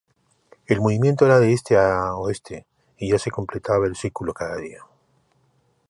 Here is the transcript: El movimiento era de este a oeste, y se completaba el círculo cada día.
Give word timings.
El 0.65 0.81
movimiento 0.81 1.25
era 1.27 1.39
de 1.39 1.53
este 1.53 1.77
a 1.77 2.15
oeste, 2.15 2.65
y 2.97 3.11
se 3.19 3.29
completaba 3.29 3.85
el 3.85 3.95
círculo 3.95 4.33
cada 4.33 4.55
día. 4.57 4.83